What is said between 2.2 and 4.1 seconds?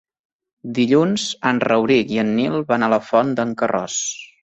en Nil van a la Font d'en Carròs.